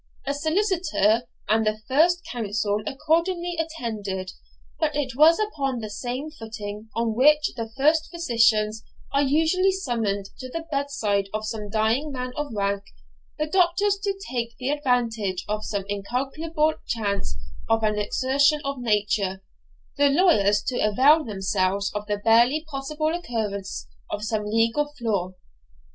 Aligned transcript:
A 0.25 0.33
solicitor 0.33 1.27
and 1.47 1.63
the 1.63 1.77
first 1.87 2.25
counsel 2.31 2.81
accordingly 2.87 3.55
attended; 3.59 4.31
but 4.79 4.95
it 4.95 5.15
was 5.15 5.39
upon 5.39 5.77
the 5.77 5.91
same 5.91 6.31
footing 6.31 6.89
on 6.95 7.13
which 7.13 7.51
the 7.55 7.69
first 7.77 8.09
physicians 8.09 8.83
are 9.13 9.21
usually 9.21 9.71
summoned 9.71 10.31
to 10.39 10.49
the 10.49 10.65
bedside 10.71 11.29
of 11.35 11.45
some 11.45 11.69
dying 11.69 12.11
man 12.11 12.33
of 12.35 12.47
rank 12.51 12.81
the 13.37 13.45
doctors 13.45 13.99
to 14.01 14.19
take 14.27 14.57
the 14.57 14.69
advantage 14.71 15.45
of 15.47 15.63
some 15.63 15.85
incalculable 15.87 16.73
chance 16.87 17.37
of 17.69 17.83
an 17.83 17.99
exertion 17.99 18.59
of 18.65 18.79
nature, 18.81 19.43
the 19.97 20.09
lawyers 20.09 20.63
to 20.63 20.79
avail 20.79 21.23
themselves 21.23 21.93
of 21.93 22.07
the 22.07 22.17
barely 22.17 22.65
possible 22.71 23.13
occurrence 23.13 23.87
of 24.09 24.23
some 24.23 24.45
legal 24.47 24.91
flaw. 24.97 25.33